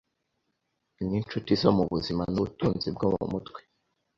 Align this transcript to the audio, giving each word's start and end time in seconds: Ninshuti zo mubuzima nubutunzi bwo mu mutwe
Ninshuti 1.07 1.51
zo 1.61 1.69
mubuzima 1.77 2.23
nubutunzi 2.33 2.87
bwo 2.95 3.07
mu 3.15 3.25
mutwe 3.31 3.59